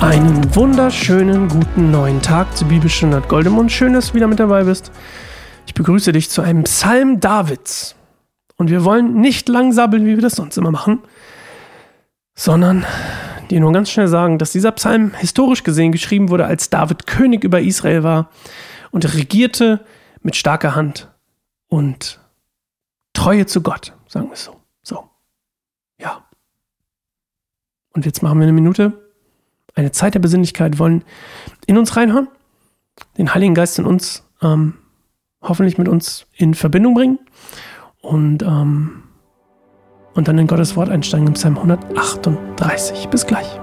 [0.00, 3.70] Einen wunderschönen guten neuen Tag zu Bibelstunde Goldemund.
[3.70, 4.90] Schön, dass du wieder mit dabei bist.
[5.66, 7.96] Ich begrüße dich zu einem Psalm Davids.
[8.56, 11.00] Und wir wollen nicht lang sabbeln, wie wir das sonst immer machen,
[12.34, 12.86] sondern
[13.50, 17.44] dir nur ganz schnell sagen, dass dieser Psalm historisch gesehen geschrieben wurde, als David König
[17.44, 18.30] über Israel war
[18.90, 19.84] und regierte
[20.22, 21.08] mit starker Hand
[21.68, 22.20] und
[23.12, 24.56] Treue zu Gott, sagen wir es so.
[24.82, 25.10] So.
[25.98, 26.24] Ja.
[27.92, 29.09] Und jetzt machen wir eine Minute
[29.74, 31.04] eine Zeit der Besinnlichkeit, wollen
[31.66, 32.28] in uns reinhören,
[33.18, 34.74] den Heiligen Geist in uns ähm,
[35.42, 37.18] hoffentlich mit uns in Verbindung bringen
[38.00, 39.02] und, ähm,
[40.14, 43.08] und dann in Gottes Wort einsteigen im Psalm 138.
[43.08, 43.59] Bis gleich.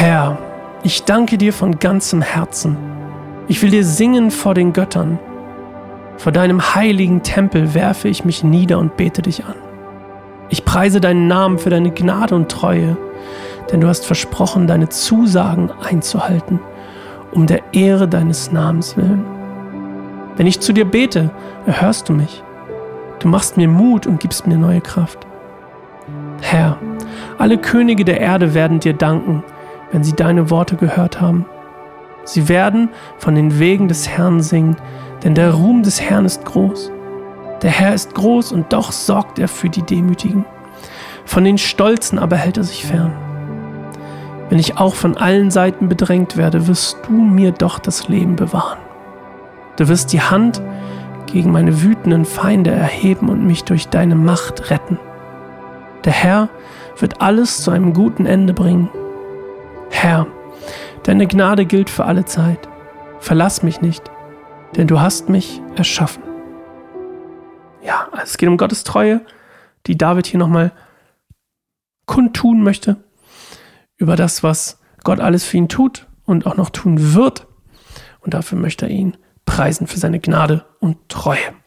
[0.00, 0.38] Herr,
[0.82, 2.78] ich danke dir von ganzem Herzen.
[3.48, 5.18] Ich will dir singen vor den Göttern.
[6.16, 9.56] Vor deinem heiligen Tempel werfe ich mich nieder und bete dich an.
[10.48, 12.96] Ich preise deinen Namen für deine Gnade und Treue,
[13.70, 16.60] denn du hast versprochen, deine Zusagen einzuhalten,
[17.32, 19.26] um der Ehre deines Namens willen.
[20.38, 21.28] Wenn ich zu dir bete,
[21.66, 22.42] erhörst du mich.
[23.18, 25.18] Du machst mir Mut und gibst mir neue Kraft.
[26.40, 26.78] Herr,
[27.36, 29.44] alle Könige der Erde werden dir danken,
[29.92, 31.46] wenn sie deine Worte gehört haben.
[32.24, 34.76] Sie werden von den Wegen des Herrn singen,
[35.24, 36.90] denn der Ruhm des Herrn ist groß.
[37.62, 40.44] Der Herr ist groß und doch sorgt er für die Demütigen.
[41.24, 43.12] Von den Stolzen aber hält er sich fern.
[44.48, 48.78] Wenn ich auch von allen Seiten bedrängt werde, wirst du mir doch das Leben bewahren.
[49.76, 50.60] Du wirst die Hand
[51.26, 54.98] gegen meine wütenden Feinde erheben und mich durch deine Macht retten.
[56.04, 56.48] Der Herr
[56.98, 58.88] wird alles zu einem guten Ende bringen
[59.90, 60.26] Herr,
[61.02, 62.68] deine Gnade gilt für alle Zeit.
[63.18, 64.10] Verlass mich nicht,
[64.76, 66.22] denn du hast mich erschaffen.
[67.82, 69.20] Ja, also es geht um Gottes Treue,
[69.86, 70.72] die David hier nochmal
[72.06, 72.96] kundtun möchte,
[73.96, 77.46] über das, was Gott alles für ihn tut und auch noch tun wird.
[78.20, 81.59] Und dafür möchte er ihn preisen für seine Gnade und Treue.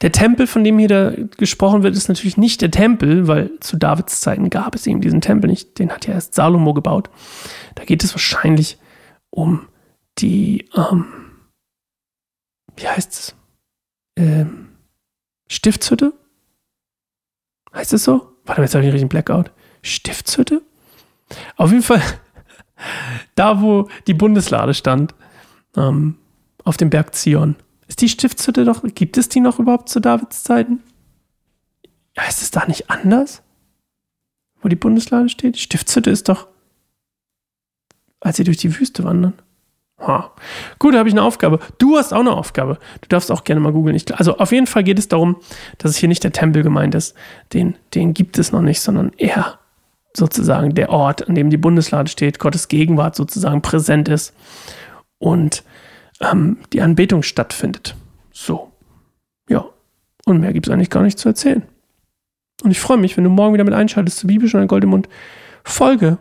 [0.00, 3.76] Der Tempel, von dem hier da gesprochen wird, ist natürlich nicht der Tempel, weil zu
[3.76, 5.78] Davids Zeiten gab es eben diesen Tempel nicht.
[5.78, 7.10] Den hat ja erst Salomo gebaut.
[7.74, 8.78] Da geht es wahrscheinlich
[9.30, 9.68] um
[10.18, 11.06] die, ähm,
[12.76, 13.36] wie heißt es?
[14.16, 14.68] Ähm,
[15.48, 16.12] Stiftshütte?
[17.74, 18.32] Heißt es so?
[18.44, 19.50] Warte mal, jetzt habe ich einen richtigen Blackout.
[19.82, 20.62] Stiftshütte?
[21.56, 22.02] Auf jeden Fall
[23.34, 25.14] da, wo die Bundeslade stand,
[25.76, 26.16] ähm,
[26.64, 27.56] auf dem Berg Zion.
[27.88, 30.82] Ist die Stiftshütte doch, gibt es die noch überhaupt zu Davids Zeiten?
[32.28, 33.42] Ist es da nicht anders?
[34.62, 35.56] Wo die Bundeslade steht?
[35.56, 36.48] Die Stiftshütte ist doch,
[38.20, 39.34] als sie durch die Wüste wandern.
[39.98, 40.32] Ha.
[40.78, 41.60] Gut, da habe ich eine Aufgabe.
[41.78, 42.78] Du hast auch eine Aufgabe.
[43.00, 44.00] Du darfst auch gerne mal googeln.
[44.12, 45.36] Also auf jeden Fall geht es darum,
[45.78, 47.14] dass es hier nicht der Tempel gemeint ist.
[47.52, 49.58] Den, den gibt es noch nicht, sondern eher
[50.16, 54.34] sozusagen der Ort, an dem die Bundeslade steht, Gottes Gegenwart sozusagen präsent ist.
[55.18, 55.64] Und
[56.20, 57.96] ähm, die Anbetung stattfindet.
[58.32, 58.72] So.
[59.48, 59.66] Ja.
[60.24, 61.62] Und mehr gibt es eigentlich gar nicht zu erzählen.
[62.62, 64.90] Und ich freue mich, wenn du morgen wieder mit einschaltest zur Bibel schon Gold im
[64.90, 65.08] Mund.
[65.64, 66.18] Folge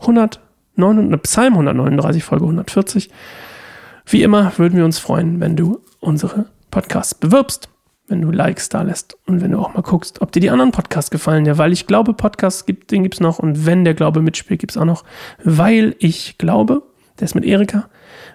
[0.00, 3.10] 109, Psalm 139, Folge 140.
[4.06, 7.68] Wie immer würden wir uns freuen, wenn du unsere Podcasts bewirbst,
[8.08, 10.72] wenn du Likes da lässt und wenn du auch mal guckst, ob dir die anderen
[10.72, 11.44] Podcasts gefallen.
[11.44, 14.60] Ja, weil ich glaube, Podcasts gibt, den gibt es noch und wenn der Glaube mitspielt,
[14.60, 15.04] gibt es auch noch.
[15.44, 16.82] Weil ich glaube,
[17.20, 17.88] der ist mit Erika,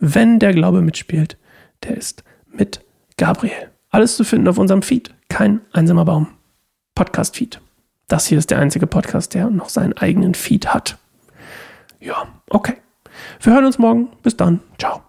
[0.00, 1.36] wenn der Glaube mitspielt,
[1.82, 2.80] der ist mit
[3.16, 3.70] Gabriel.
[3.90, 5.14] Alles zu finden auf unserem Feed.
[5.28, 6.28] Kein einsamer Baum.
[6.94, 7.60] Podcast-Feed.
[8.06, 10.98] Das hier ist der einzige Podcast, der noch seinen eigenen Feed hat.
[12.00, 12.74] Ja, okay.
[13.40, 14.08] Wir hören uns morgen.
[14.22, 14.60] Bis dann.
[14.78, 15.07] Ciao.